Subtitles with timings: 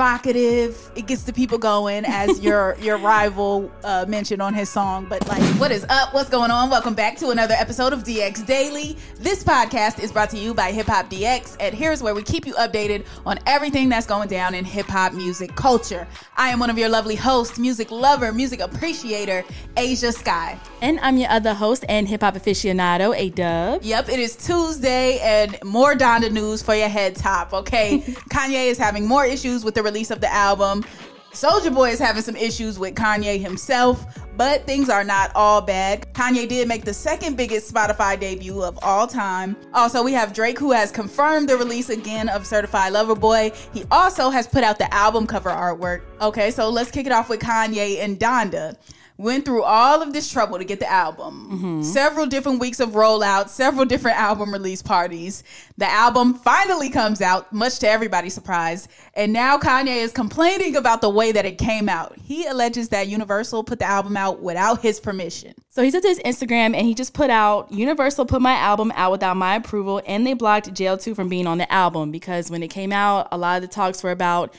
[0.00, 0.92] I get it's provocative.
[0.96, 5.06] It gets the people going, as your your rival uh, mentioned on his song.
[5.08, 6.14] But like, what is up?
[6.14, 6.70] What's going on?
[6.70, 8.96] Welcome back to another episode of DX Daily.
[9.16, 12.46] This podcast is brought to you by Hip Hop DX, and here's where we keep
[12.46, 16.06] you updated on everything that's going down in hip hop music culture.
[16.36, 19.44] I am one of your lovely hosts, music lover, music appreciator,
[19.76, 20.58] Ashia Skye.
[20.80, 23.82] And I'm your other host and hip hop aficionado, A Dub.
[23.82, 27.52] Yep, it is Tuesday, and more Donda news for your head top.
[27.52, 27.98] Okay,
[28.30, 30.84] Kanye is having more issues with the release of the album.
[31.32, 34.04] Soulja Boy is having some issues with Kanye himself,
[34.36, 36.12] but things are not all bad.
[36.14, 39.56] Kanye did make the second biggest Spotify debut of all time.
[39.74, 43.52] Also, we have Drake who has confirmed the release again of Certified Lover Boy.
[43.74, 46.02] He also has put out the album cover artwork.
[46.20, 48.76] Okay, so let's kick it off with Kanye and Donda
[49.18, 51.48] went through all of this trouble to get the album.
[51.50, 51.82] Mm-hmm.
[51.82, 55.42] Several different weeks of rollout, several different album release parties.
[55.76, 58.86] The album finally comes out, much to everybody's surprise.
[59.14, 62.16] And now Kanye is complaining about the way that it came out.
[62.16, 65.52] He alleges that Universal put the album out without his permission.
[65.68, 68.92] So he took to his Instagram and he just put out Universal put my album
[68.94, 72.52] out without my approval and they blocked Jail 2 from being on the album because
[72.52, 74.54] when it came out, a lot of the talks were about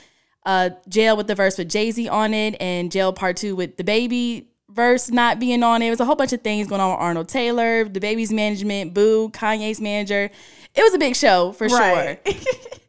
[0.46, 3.76] uh, Jail with the verse with Jay Z on it and Jail Part 2 with
[3.76, 5.86] DaBaby verse not being on it.
[5.86, 9.30] It was a whole bunch of things going on with Arnold Taylor, DaBaby's management, Bu,
[9.30, 10.30] Kanye's manager.
[10.74, 12.18] It was a big show for sure.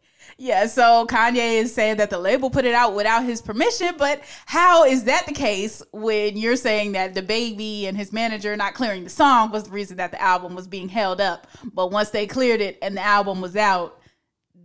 [0.42, 4.24] Yeah, so Kanye is saying that the label put it out without his permission, but
[4.48, 9.04] how is that the case when you're saying that DaBaby and his manager not clearing
[9.04, 11.46] the song was the reason that the album was being held up?
[11.64, 14.01] But once they cleared it and the album was out,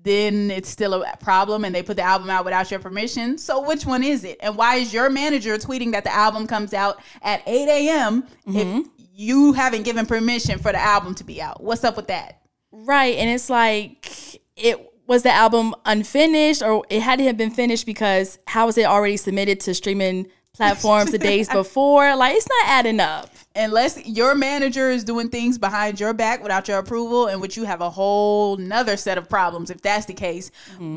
[0.07, 3.39] then it's still a problem and they put the album out without your permission.
[3.39, 4.39] So which one is it?
[4.41, 8.25] And why is your manager tweeting that the album comes out at 8 a.m.
[8.47, 8.81] if mm-hmm.
[9.15, 11.63] you haven't given permission for the album to be out?
[11.63, 12.41] What's up with that?
[12.71, 13.17] Right.
[13.17, 17.87] And it's like it was the album unfinished or it had to have been finished
[17.87, 22.15] because how was it already submitted to streaming platforms the days before?
[22.17, 23.31] Like it's not adding up.
[23.57, 27.65] Unless your manager is doing things behind your back without your approval, in which you
[27.65, 30.51] have a whole nother set of problems if that's the case.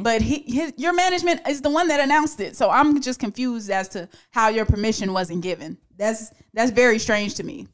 [0.03, 3.69] But he, his, your management is the one that announced it, so I'm just confused
[3.69, 5.77] as to how your permission wasn't given.
[5.97, 7.67] That's that's very strange to me.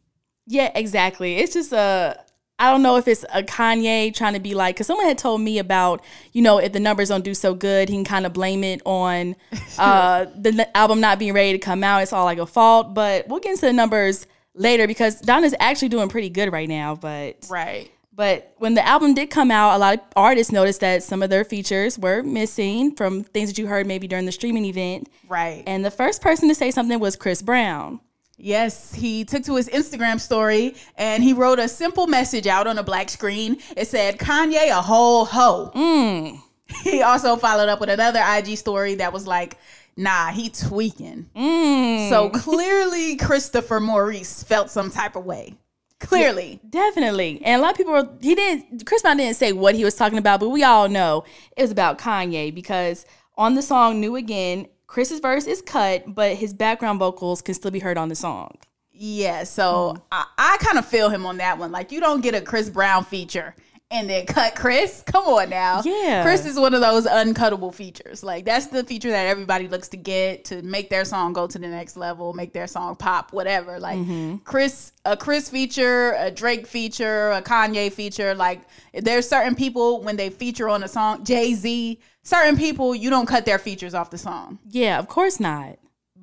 [0.47, 1.37] Yeah, exactly.
[1.37, 2.23] It's just a.
[2.57, 5.41] I don't know if it's a Kanye trying to be like, because someone had told
[5.41, 6.01] me about,
[6.31, 8.81] you know, if the numbers don't do so good, he can kind of blame it
[8.85, 9.35] on
[9.77, 12.01] uh, the album not being ready to come out.
[12.01, 12.93] It's all like a fault.
[12.93, 16.95] But we'll get into the numbers later because Donda's actually doing pretty good right now.
[16.95, 17.91] But Right.
[18.13, 21.29] but when the album did come out, a lot of artists noticed that some of
[21.29, 25.09] their features were missing from things that you heard maybe during the streaming event.
[25.27, 25.63] Right.
[25.67, 27.99] And the first person to say something was Chris Brown.
[28.37, 32.77] Yes, he took to his Instagram story and he wrote a simple message out on
[32.77, 33.57] a black screen.
[33.77, 35.71] It said, Kanye a whole hoe.
[35.75, 36.39] Mm.
[36.83, 39.55] He also followed up with another IG story that was like,
[39.97, 41.29] nah, he tweaking.
[41.35, 42.09] Mm.
[42.09, 45.55] So clearly Christopher Maurice felt some type of way.
[45.99, 46.59] Clearly.
[46.69, 47.41] Definitely.
[47.43, 49.95] And a lot of people were, he didn't, Chris Brown didn't say what he was
[49.95, 51.23] talking about, but we all know
[51.55, 53.05] it was about Kanye because
[53.37, 57.71] on the song New Again, Chris's verse is cut, but his background vocals can still
[57.71, 58.57] be heard on the song.
[58.91, 60.01] Yeah, so hmm.
[60.11, 61.71] I, I kind of feel him on that one.
[61.71, 63.55] Like, you don't get a Chris Brown feature
[63.91, 65.03] and then cut Chris.
[65.05, 65.81] Come on now.
[65.85, 66.23] Yeah.
[66.23, 68.23] Chris is one of those uncuttable features.
[68.23, 71.59] Like, that's the feature that everybody looks to get to make their song go to
[71.59, 73.79] the next level, make their song pop, whatever.
[73.79, 74.37] Like, mm-hmm.
[74.37, 78.33] Chris, a Chris feature, a Drake feature, a Kanye feature.
[78.33, 78.61] Like,
[78.93, 83.27] there's certain people when they feature on a song, Jay Z, certain people, you don't
[83.27, 84.59] cut their features off the song.
[84.69, 85.77] Yeah, of course not.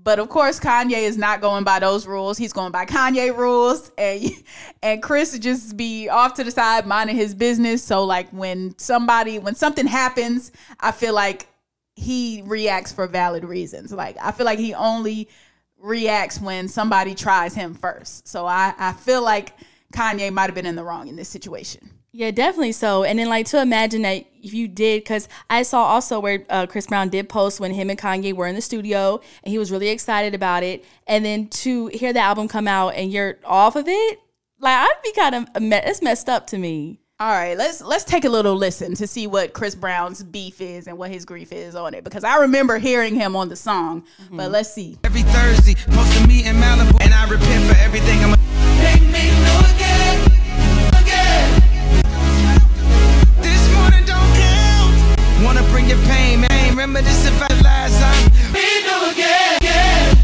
[0.05, 2.37] But of course, Kanye is not going by those rules.
[2.37, 4.31] He's going by Kanye rules, and
[4.83, 7.83] and Chris just be off to the side minding his business.
[7.83, 10.51] So like when somebody when something happens,
[10.81, 11.47] I feel like
[11.95, 13.93] he reacts for valid reasons.
[13.93, 15.29] Like I feel like he only
[15.79, 18.27] reacts when somebody tries him first.
[18.27, 19.55] So I I feel like
[19.93, 21.91] Kanye might have been in the wrong in this situation.
[22.15, 23.05] Yeah, definitely so.
[23.05, 26.67] And then like to imagine that if you did, because I saw also where uh,
[26.67, 29.73] Chris Brown did post when him and Kanye were in the studio, and he was
[29.73, 30.85] really excited about it.
[31.07, 34.19] And then to hear the album come out and you're off of it,
[34.59, 36.99] like I'd be kind of it's messed up to me.
[37.19, 40.89] All right, let's let's take a little listen to see what Chris Brown's beef is
[40.89, 44.03] and what his grief is on it because I remember hearing him on the song,
[44.21, 44.37] mm-hmm.
[44.37, 44.99] but let's see.
[45.05, 48.35] Every Thursday, posting me in Malibu, and I repent for everything I'm.
[48.35, 48.43] A-
[48.83, 50.32] Make me new again.
[55.55, 56.71] Wanna bring your pain, man.
[56.71, 58.53] Remember this if I last time.
[58.55, 60.15] Me do again, yeah.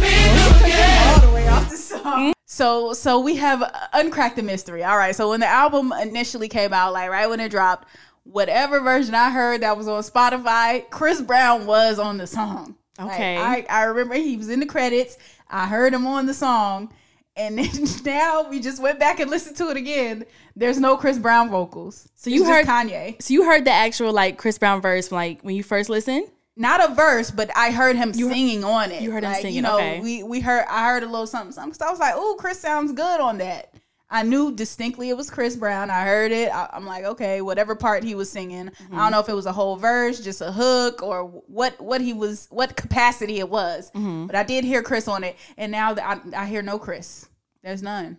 [0.00, 1.14] Me do again.
[1.14, 2.32] All the way off the song.
[2.46, 3.62] So, so we have
[3.92, 4.82] uncracked the mystery.
[4.82, 5.14] All right.
[5.14, 7.86] So when the album initially came out, like right when it dropped,
[8.24, 12.74] whatever version I heard that was on Spotify, Chris Brown was on the song.
[12.98, 13.38] Okay.
[13.38, 15.16] Like, I, I remember he was in the credits.
[15.48, 16.92] I heard him on the song.
[17.36, 17.70] And then
[18.04, 20.24] now we just went back and listened to it again.
[20.54, 22.08] There's no Chris Brown vocals.
[22.14, 23.20] So you heard Kanye.
[23.22, 26.26] So you heard the actual like Chris Brown verse from, like when you first listened?
[26.54, 29.00] Not a verse, but I heard him you singing on it.
[29.00, 29.56] You heard him like, singing.
[29.56, 30.00] You know, okay.
[30.00, 31.72] we we heard I heard a little something something.
[31.72, 33.71] So I was like, "Oh, Chris sounds good on that."
[34.12, 35.90] I knew distinctly it was Chris Brown.
[35.90, 36.54] I heard it.
[36.54, 38.66] I, am like, okay, whatever part he was singing.
[38.66, 38.94] Mm-hmm.
[38.94, 42.02] I don't know if it was a whole verse, just a hook, or what what
[42.02, 43.90] he was, what capacity it was.
[43.92, 44.26] Mm-hmm.
[44.26, 47.26] But I did hear Chris on it, and now I, I hear no Chris.
[47.62, 48.18] There's none.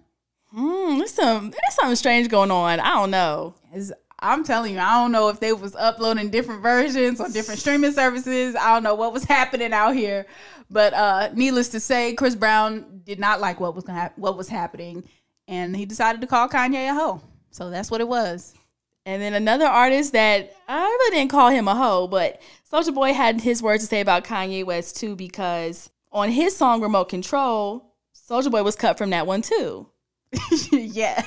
[0.50, 2.80] Hmm, there's some there's something strange going on.
[2.80, 3.54] I don't know.
[3.72, 7.60] It's, I'm telling you, I don't know if they was uploading different versions on different
[7.60, 8.56] streaming services.
[8.56, 10.26] I don't know what was happening out here,
[10.72, 14.48] but uh, needless to say, Chris Brown did not like what was ha- what was
[14.48, 15.04] happening,
[15.48, 17.22] and he decided to call Kanye a hoe.
[17.52, 18.54] So that's what it was.
[19.06, 22.42] And then another artist that I really didn't call him a hoe, but
[22.72, 26.82] Soulja Boy had his words to say about Kanye West too, because on his song
[26.82, 29.88] "Remote Control," Soulja Boy was cut from that one too.
[30.72, 31.26] yeah.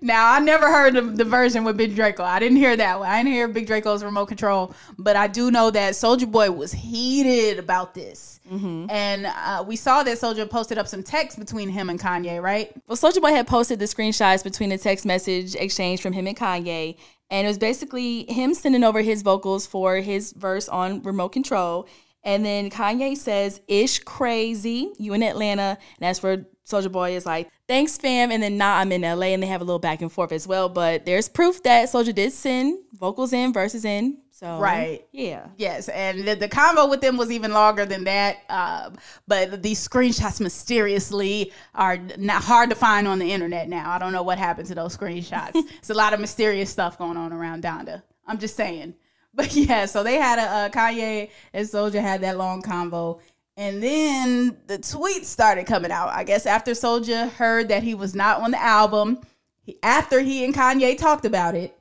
[0.00, 2.22] Now I never heard of the version with Big Draco.
[2.22, 3.08] I didn't hear that one.
[3.08, 6.72] I didn't hear Big Draco's remote control, but I do know that Soulja Boy was
[6.72, 8.86] heated about this, mm-hmm.
[8.90, 12.72] and uh, we saw that Soulja posted up some text between him and Kanye, right?
[12.86, 16.36] Well, Soulja Boy had posted the screenshots between the text message exchange from him and
[16.36, 16.96] Kanye,
[17.30, 21.88] and it was basically him sending over his vocals for his verse on remote control.
[22.22, 25.78] And then Kanye says, Ish crazy, you in Atlanta.
[25.98, 28.30] And that's where Soulja Boy is like, thanks, fam.
[28.30, 29.28] And then nah, I'm in LA.
[29.28, 30.68] And they have a little back and forth as well.
[30.68, 34.18] But there's proof that Soulja did send vocals in, verses in.
[34.34, 38.38] So right, yeah, yes, and the, the convo with them was even longer than that.
[38.48, 38.90] Uh,
[39.28, 43.92] but these screenshots mysteriously are not hard to find on the internet now.
[43.92, 45.52] I don't know what happened to those screenshots.
[45.54, 48.02] it's a lot of mysterious stuff going on around Donda.
[48.26, 48.94] I'm just saying.
[49.32, 53.20] But yeah, so they had a uh, Kanye and Soulja had that long convo,
[53.56, 56.08] and then the tweets started coming out.
[56.08, 59.20] I guess after Soulja heard that he was not on the album,
[59.62, 61.76] he, after he and Kanye talked about it,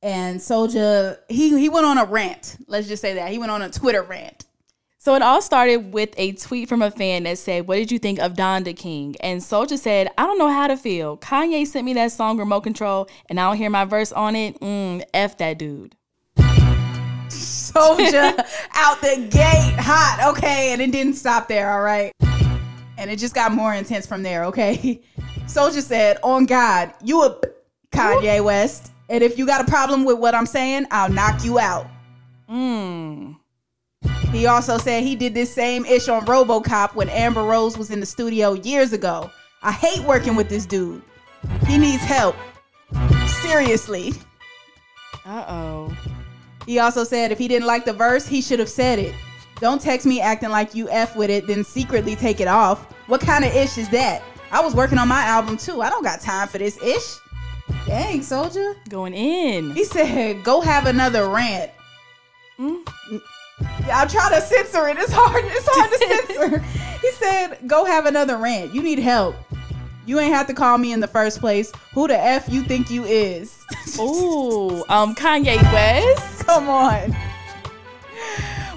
[0.00, 2.56] and Soulja he he went on a rant.
[2.66, 4.44] Let's just say that he went on a Twitter rant.
[5.00, 7.98] So it all started with a tweet from a fan that said, "What did you
[7.98, 11.16] think of Donda King?" And Soulja said, "I don't know how to feel.
[11.16, 14.60] Kanye sent me that song Remote Control, and I don't hear my verse on it.
[14.60, 15.94] Mm, f that dude."
[17.72, 18.38] Soulja
[18.74, 22.12] out the gate hot, okay, and it didn't stop there, all right.
[22.96, 25.00] And it just got more intense from there, okay.
[25.46, 27.40] Soulja said, "On God, you a
[27.92, 31.58] Kanye West, and if you got a problem with what I'm saying, I'll knock you
[31.58, 31.86] out."
[32.48, 33.32] Hmm.
[34.32, 38.00] He also said he did this same ish on RoboCop when Amber Rose was in
[38.00, 39.30] the studio years ago.
[39.62, 41.02] I hate working with this dude.
[41.66, 42.36] He needs help.
[43.40, 44.12] Seriously.
[45.24, 45.96] Uh oh.
[46.68, 49.14] He also said if he didn't like the verse, he should have said it.
[49.58, 52.92] Don't text me acting like you F with it, then secretly take it off.
[53.06, 54.22] What kind of ish is that?
[54.52, 55.80] I was working on my album too.
[55.80, 57.16] I don't got time for this ish.
[57.86, 58.74] Dang, Soulja.
[58.90, 59.70] Going in.
[59.70, 61.70] He said, go have another rant.
[62.58, 62.86] Mm.
[63.90, 64.98] I'm trying to censor it.
[64.98, 65.44] It's hard.
[65.46, 65.98] It's hard to
[66.36, 66.58] censor.
[67.00, 68.74] He said, go have another rant.
[68.74, 69.36] You need help.
[70.08, 71.70] You ain't have to call me in the first place.
[71.92, 73.62] Who the F you think you is?
[74.00, 76.46] Ooh, um, Kanye West.
[76.46, 77.14] Come on.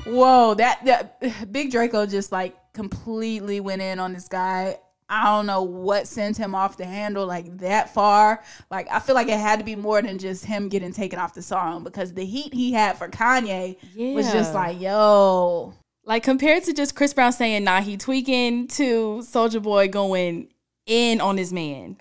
[0.06, 4.78] Whoa, that that Big Draco just like completely went in on this guy.
[5.08, 8.44] I don't know what sent him off the handle like that far.
[8.70, 11.34] Like I feel like it had to be more than just him getting taken off
[11.34, 14.16] the song because the heat he had for Kanye yeah.
[14.16, 19.20] was just like, yo, Like compared to just Chris Brown saying, "Nah, he tweaking," to
[19.24, 20.51] Soulja Boy going
[20.86, 21.98] in on his man,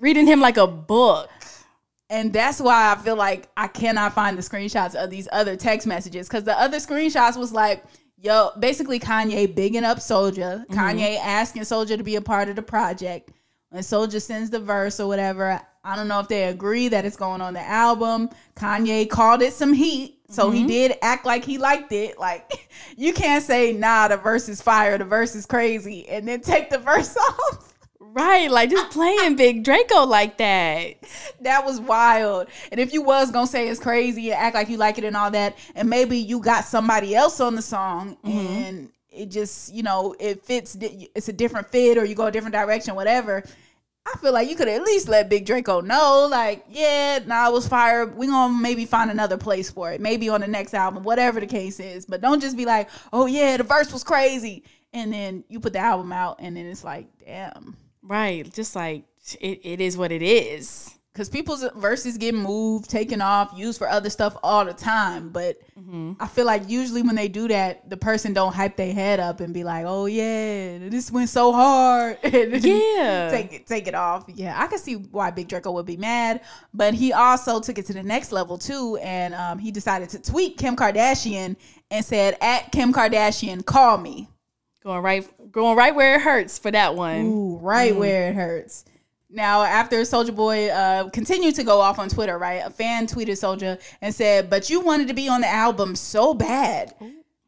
[0.00, 1.30] reading him like a book.
[2.10, 5.86] And that's why I feel like I cannot find the screenshots of these other text
[5.86, 7.82] messages because the other screenshots was like,
[8.18, 10.74] yo, basically Kanye bigging up Soulja, mm-hmm.
[10.74, 13.30] Kanye asking Soulja to be a part of the project.
[13.70, 17.16] When Soulja sends the verse or whatever, I don't know if they agree that it's
[17.16, 18.30] going on the album.
[18.56, 20.20] Kanye called it some heat.
[20.30, 20.68] So he mm-hmm.
[20.68, 22.18] did act like he liked it.
[22.18, 22.50] Like
[22.96, 26.70] you can't say, nah, the verse is fire, the verse is crazy, and then take
[26.70, 27.73] the verse off.
[28.14, 30.94] Right, like just playing Big Draco like that.
[31.40, 32.46] that was wild.
[32.70, 35.16] And if you was gonna say it's crazy and act like you like it and
[35.16, 38.38] all that, and maybe you got somebody else on the song mm-hmm.
[38.38, 42.30] and it just you know it fits, it's a different fit or you go a
[42.30, 43.42] different direction, whatever.
[44.06, 47.48] I feel like you could at least let Big Draco know, like, yeah, nah, I
[47.48, 48.16] was fired.
[48.16, 51.48] We gonna maybe find another place for it, maybe on the next album, whatever the
[51.48, 52.06] case is.
[52.06, 55.72] But don't just be like, oh yeah, the verse was crazy, and then you put
[55.72, 57.76] the album out, and then it's like, damn.
[58.06, 59.04] Right, just like
[59.40, 60.90] it, it is what it is.
[61.12, 65.30] because people's verses get moved, taken off, used for other stuff all the time.
[65.30, 65.58] But
[66.20, 69.40] I feel like usually when they do that, the person don't hype their head up
[69.40, 73.28] and be like, "Oh yeah, this went so hard." Yeah.
[73.30, 74.24] take it, take it off.
[74.28, 76.40] Yeah, I can see why Big Draco would be mad,
[76.74, 80.18] but he also took it to the next level too, and um, he decided to
[80.20, 81.56] tweet Kim Kardashian
[81.90, 84.28] and said, "At Kim Kardashian, call me."
[84.84, 87.24] Going right, going right where it hurts for that one.
[87.24, 88.84] Ooh, right where it hurts.
[89.30, 92.62] Now, after Soulja Boy uh, continued to go off on Twitter, right?
[92.64, 96.34] A fan tweeted Soulja and said, "But you wanted to be on the album so
[96.34, 96.94] bad."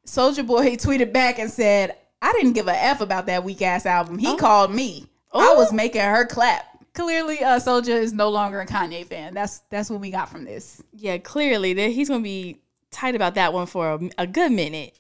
[0.06, 3.84] Soulja Boy tweeted back and said, "I didn't give a f about that weak ass
[3.84, 4.18] album.
[4.18, 5.06] He called me.
[5.32, 6.64] I was making her clap."
[6.94, 9.34] Clearly, uh, Soulja is no longer a Kanye fan.
[9.34, 10.82] That's that's what we got from this.
[10.94, 12.56] Yeah, clearly that he's gonna be
[12.90, 14.96] tight about that one for a, a good minute.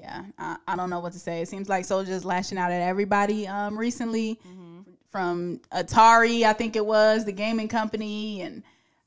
[0.00, 1.40] Yeah, I, I don't know what to say.
[1.42, 4.38] It seems like Soulja's lashing out at everybody um, recently,
[5.10, 8.62] from Atari, I think it was the gaming company, and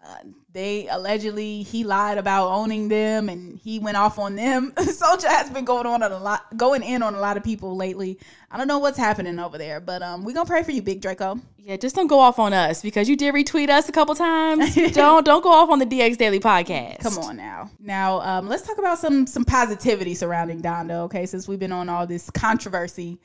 [0.05, 0.17] uh,
[0.53, 4.73] they allegedly he lied about owning them, and he went off on them.
[4.77, 8.19] Soulja has been going on a lot, going in on a lot of people lately.
[8.49, 11.01] I don't know what's happening over there, but um, we gonna pray for you, Big
[11.01, 11.39] Draco.
[11.57, 14.75] Yeah, just don't go off on us because you did retweet us a couple times.
[14.93, 16.99] don't don't go off on the DX Daily podcast.
[16.99, 17.69] Come on now.
[17.79, 21.03] Now, um, let's talk about some some positivity surrounding Donda.
[21.03, 23.19] Okay, since we've been on all this controversy,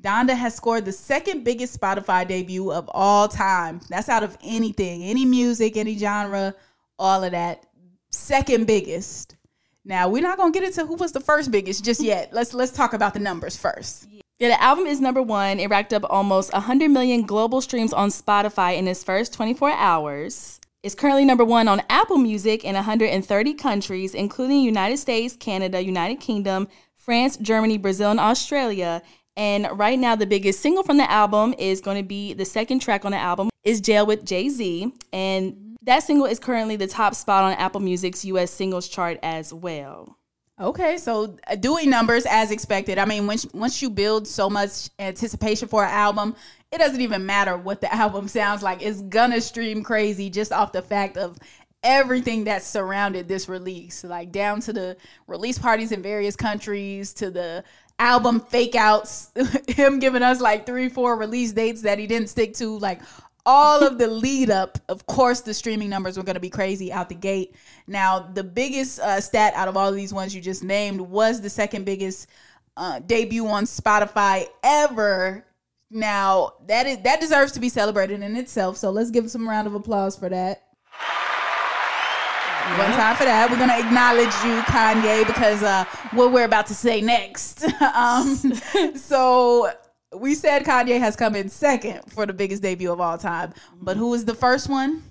[0.00, 3.80] Donda has scored the second biggest Spotify debut of all time.
[3.90, 6.54] That's out of anything, any music, any genre,
[7.00, 7.66] all of that.
[8.10, 9.36] Second biggest.
[9.84, 12.28] Now we're not gonna get into who was the first biggest just yet.
[12.32, 14.06] Let's let's talk about the numbers first.
[14.38, 15.60] Yeah, the album is number one.
[15.60, 20.60] It racked up almost 100 million global streams on Spotify in its first 24 hours.
[20.82, 26.20] It's currently number one on Apple Music in 130 countries, including United States, Canada, United
[26.20, 29.02] Kingdom, France, Germany, Brazil, and Australia.
[29.36, 32.80] And right now, the biggest single from the album is going to be the second
[32.80, 34.90] track on the album is Jail with Jay Z.
[35.12, 39.52] And that single is currently the top spot on Apple Music's US singles chart as
[39.52, 40.16] well.
[40.60, 42.98] Okay, so uh, doing numbers as expected.
[42.98, 46.36] I mean, once once you build so much anticipation for an album,
[46.70, 48.82] it doesn't even matter what the album sounds like.
[48.82, 51.38] It's gonna stream crazy just off the fact of
[51.82, 57.30] everything that surrounded this release, like down to the release parties in various countries, to
[57.30, 57.64] the
[57.98, 59.30] album fake outs,
[59.68, 63.00] him giving us like three, four release dates that he didn't stick to, like
[63.46, 66.92] all of the lead up, of course, the streaming numbers were going to be crazy
[66.92, 67.54] out the gate.
[67.86, 71.40] Now, the biggest uh, stat out of all of these ones you just named was
[71.40, 72.28] the second biggest
[72.76, 75.44] uh, debut on Spotify ever.
[75.90, 78.76] Now, that is that deserves to be celebrated in itself.
[78.76, 80.62] So let's give some round of applause for that.
[82.78, 83.48] One time for that.
[83.50, 87.64] We're gonna acknowledge you, Kanye, because uh, what we're about to say next.
[87.94, 88.36] um,
[88.94, 89.72] so
[90.16, 93.96] we said Kanye has come in second for the biggest debut of all time, but
[93.96, 95.02] who is the first one?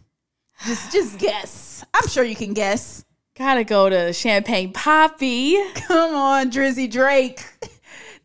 [0.66, 1.86] Just, just guess.
[1.94, 3.06] I'm sure you can guess.
[3.38, 5.74] Gotta go to Champagne Papi.
[5.88, 7.42] Come on, Drizzy Drake.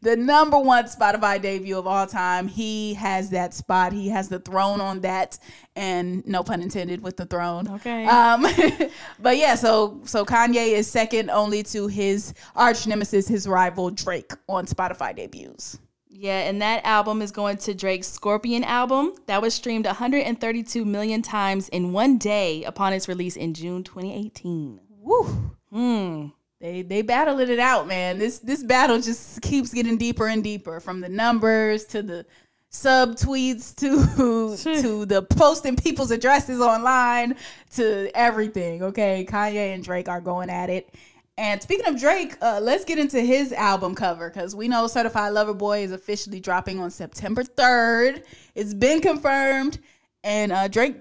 [0.02, 2.47] The number one Spotify debut of all time.
[2.47, 3.93] He has that spot.
[3.93, 5.38] He has the throne on that,
[5.76, 7.69] and no pun intended with the throne.
[7.69, 8.04] Okay.
[8.04, 8.47] Um,
[9.19, 14.33] but yeah, so so Kanye is second only to his arch nemesis, his rival Drake,
[14.47, 15.78] on Spotify debuts.
[16.16, 21.23] Yeah, and that album is going to Drake's Scorpion album that was streamed 132 million
[21.23, 24.80] times in one day upon its release in June 2018.
[25.00, 25.25] Woo.
[25.73, 26.26] Hmm.
[26.61, 28.18] They they battling it out, man.
[28.18, 32.25] This this battle just keeps getting deeper and deeper from the numbers to the
[32.71, 37.35] sub tweets to to the posting people's addresses online
[37.73, 38.85] to everything.
[38.85, 40.94] Okay, Kanye and Drake are going at it.
[41.36, 45.32] And speaking of Drake, uh, let's get into his album cover because we know Certified
[45.32, 48.22] Lover Boy is officially dropping on September 3rd.
[48.54, 49.80] It's been confirmed.
[50.22, 50.96] And uh, Drake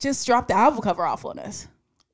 [0.00, 1.68] just dropped the album cover off on us.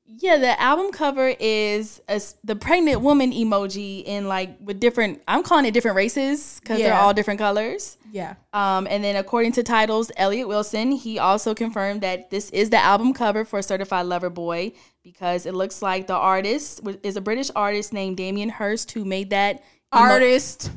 [0.07, 5.23] Yeah, the album cover is a, the pregnant woman emoji in like with different.
[5.27, 7.97] I'm calling it different races because they're all different colors.
[8.11, 8.35] Yeah.
[8.53, 12.77] Um, and then according to Tidal's, Elliott Wilson, he also confirmed that this is the
[12.77, 14.73] album cover for Certified Lover Boy
[15.05, 19.29] because it looks like the artist is a British artist named Damien Hirst who made
[19.29, 19.63] that
[19.95, 20.71] emo- Artist.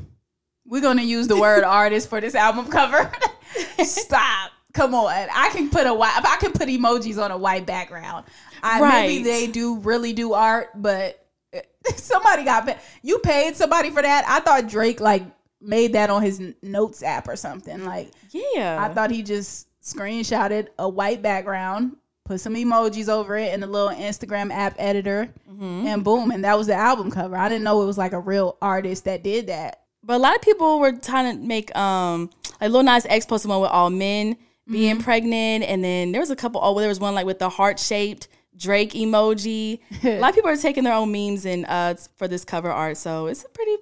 [0.65, 3.11] We're going to use the word artist for this album cover.
[3.83, 4.51] Stop.
[4.73, 5.11] Come on.
[5.33, 8.25] I can put a white, I can put emojis on a white background.
[8.61, 11.25] I, Maybe they do really do art, but
[11.95, 12.77] somebody got paid.
[13.01, 14.25] You paid somebody for that.
[14.27, 15.23] I thought Drake like
[15.59, 17.83] made that on his notes app or something.
[17.83, 21.95] Like Yeah, I thought he just screenshotted a white background,
[22.29, 26.57] put some emojis over it and a little Instagram app editor, and boom, and that
[26.57, 27.35] was the album cover.
[27.35, 29.81] I didn't know it was like a real artist that did that.
[30.03, 32.29] But a lot of people were trying to make um
[32.61, 34.37] like Lil Nas X posted one with all men
[34.69, 35.03] being Mm-hmm.
[35.03, 36.61] pregnant, and then there was a couple.
[36.63, 39.79] Oh, there was one like with the heart shaped Drake emoji.
[40.03, 42.97] a lot of people are taking their own memes and uh for this cover art,
[42.97, 43.75] so it's a pretty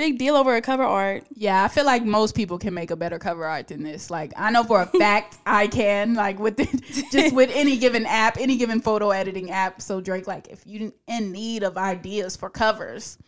[0.00, 1.24] big deal over a cover art.
[1.34, 4.10] Yeah, I feel like most people can make a better cover art than this.
[4.10, 6.14] Like I know for a fact I can.
[6.14, 9.82] Like with the, just with any given app, any given photo editing app.
[9.82, 13.18] So Drake, like if you in need of ideas for covers,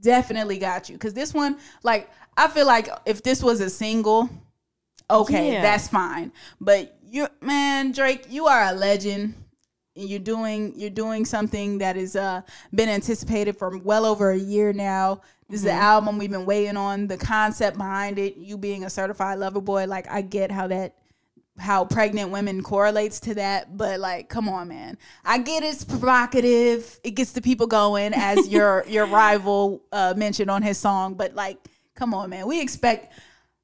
[0.00, 0.98] definitely got you.
[0.98, 4.28] Cause this one, like I feel like if this was a single,
[5.08, 5.62] okay, Yeah.
[5.62, 6.32] that's fine.
[6.60, 9.34] But you, man, Drake, you are a legend.
[9.96, 12.42] You're doing you're doing something that has uh,
[12.74, 15.22] been anticipated for well over a year now.
[15.48, 17.06] This is the album we've been waiting on.
[17.06, 20.96] The concept behind it, you being a certified lover boy, like I get how that
[21.58, 24.98] how pregnant women correlates to that, but like, come on, man.
[25.24, 27.00] I get it's provocative.
[27.02, 31.14] It gets the people going, as your your rival uh, mentioned on his song.
[31.14, 31.58] But like,
[31.94, 32.46] come on, man.
[32.46, 33.12] We expect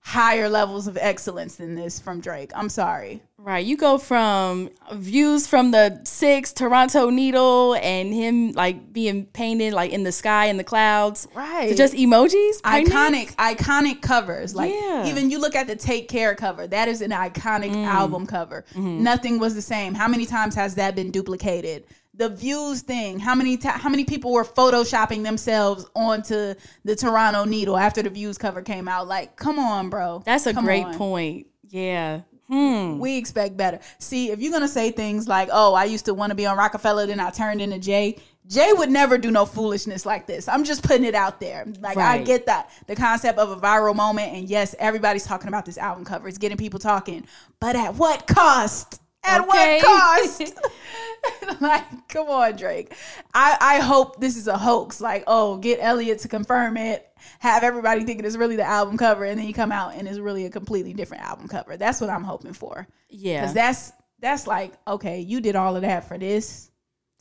[0.00, 2.50] higher levels of excellence than this from Drake.
[2.54, 3.22] I'm sorry.
[3.44, 9.72] Right, you go from views from the six Toronto Needle and him like being painted
[9.72, 11.68] like in the sky in the clouds, Right.
[11.70, 15.06] To just emojis, iconic iconic covers like Yeah.
[15.06, 17.84] even you look at the take care cover that is an iconic mm.
[17.84, 19.02] album cover mm-hmm.
[19.02, 23.34] nothing was the same how many times has that been duplicated the views thing how
[23.34, 28.38] many ti how many people were photoshopping themselves onto the toronto needle after the views
[28.38, 30.94] cover came out like come on bro That's a Come great on.
[30.96, 31.46] point.
[31.68, 32.20] Yeah.
[32.52, 32.98] Hmm.
[32.98, 33.78] we expect better.
[33.98, 36.58] See if you're gonna say things like oh i used to want to be on
[36.58, 40.48] rockefeller then i turned into jay jay would never do no foolishness like this.
[40.48, 41.64] I'm just putting it out there.
[41.80, 42.68] Like i get that.
[42.88, 46.28] The concept of a viral moment and yes everybody's talking about this album cover.
[46.28, 47.24] It's getting people talking.
[47.60, 49.00] But at what cost?
[49.24, 49.80] At Okay.
[49.80, 50.42] what cost
[51.60, 52.92] like come on drake
[53.34, 57.08] i i hope this is a hoax like oh get elliot to confirm it
[57.38, 60.18] have everybody thinking it's really the album cover and then you come out and it's
[60.18, 63.40] really a completely different album cover that's what i'm hoping for Yeah.
[63.40, 66.70] because that's that's like okay you did all of that for this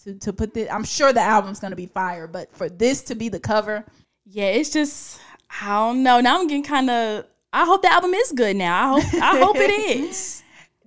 [0.03, 3.15] to, to put this i'm sure the album's gonna be fire but for this to
[3.15, 3.85] be the cover
[4.25, 5.19] Yeah, it's just
[5.61, 6.21] I don't know.
[6.21, 7.25] Now I'm getting kind of.
[7.51, 8.55] I hope the album is good.
[8.55, 10.41] Now I hope I hope it is.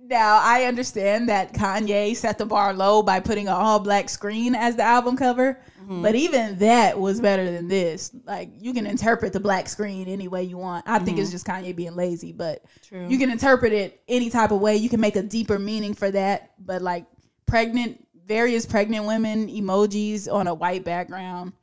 [0.07, 4.55] Now i understand that kanye set the bar low by putting an all black screen
[4.55, 6.01] as the album cover mm-hmm.
[6.01, 8.11] but even that was better than this.
[8.25, 10.85] Like you can interpret the black screen any way you want.
[10.87, 11.35] I think it's mm-hmm.
[11.35, 13.07] just kanye being lazy but True.
[13.07, 14.75] you can interpret it any type of way.
[14.75, 17.05] You can make a deeper meaning for that but like
[17.45, 21.53] pregnant various pregnant women emojis on a white background.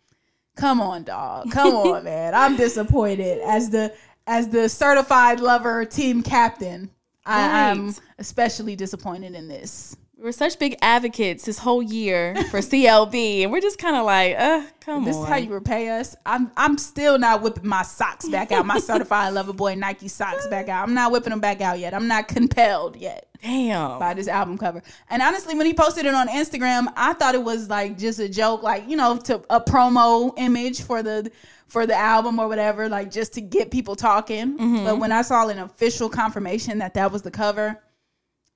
[0.56, 2.34] Come on dog come on man.
[2.34, 3.94] I'm disappointed as the
[4.26, 6.90] as the certified lover team captain
[7.24, 8.00] I, Right.
[8.18, 13.50] especially disappointed in this We were such big advocates this whole year for CLB, and
[13.50, 15.22] we're just kind of like, uh, come this on.
[15.22, 18.66] This is how you repay us i'm i'm still not whipping my socks back out
[18.66, 21.94] my certified lover boy nike socks back out i'm not whipping them back out yet
[21.94, 23.98] i'm not compelled yet Damn.
[23.98, 24.84] by this album cover.
[25.10, 28.28] And honestly, when he posted it on Instagram, I thought it was like just a
[28.28, 31.28] joke, like you know, to a promo image for the
[31.66, 34.84] for the album or whatever, like just to get people talking.
[34.84, 37.82] But when I saw an official confirmation that that was the cover,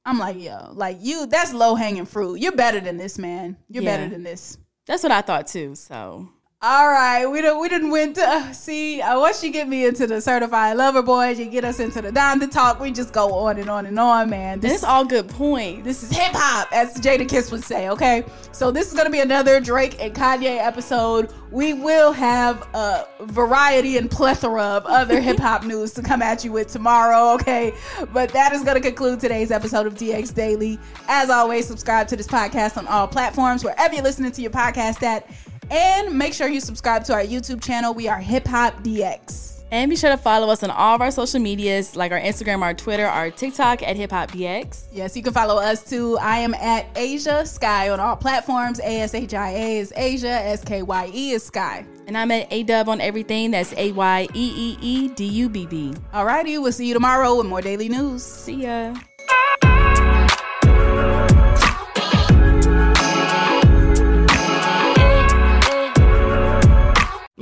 [0.07, 2.37] I'm like, yo, like you, that's low hanging fruit.
[2.37, 3.57] You're better than this, man.
[3.69, 3.97] You're Yeah.
[3.97, 4.57] better than this.
[4.87, 5.75] That's what I thought too.
[5.75, 6.29] So
[6.69, 8.13] All right, we done we didn't win.
[8.15, 11.65] To, uh, see, uh, once you get me into the certified lover boys, you get
[11.65, 12.81] us into the Donda talk.
[12.81, 14.55] We just go on and on and on, man.
[14.55, 15.85] and This is all good point.
[15.85, 18.25] this is hip hop, as Jadakiss would say, okay?
[18.51, 21.33] So this is gonna be another Drake and Kanye episode.
[21.53, 26.45] We will have a variety and plethora of other hip hop news to come at
[26.45, 27.75] you with tomorrow, okay?
[28.13, 30.81] But that is gonna conclude today's episode of DX Daily.
[31.07, 35.01] As always, subscribe to this podcast on all platforms, wherever you're listening to your podcast
[35.05, 35.31] at.
[35.71, 37.93] And make sure you subscribe to our YouTube channel.
[37.93, 39.57] We are Hip Hop DX.
[39.73, 42.63] And be sure to follow us on all of our social medias, like our Instagram,
[42.63, 44.87] our Twitter, our TikTok at Hip Hop DX.
[44.93, 46.17] Yes, you can follow us too.
[46.19, 48.79] I am at Ashia Skye on all platforms.
[48.79, 51.85] A S H I A is Ashia, S K Y E is Skye.
[52.07, 53.51] And I'm at A Dub on everything.
[53.51, 55.95] That's A Y E E E D U B B.
[56.13, 58.23] Alrighty, we'll see you tomorrow with more daily news.
[58.23, 58.95] See ya.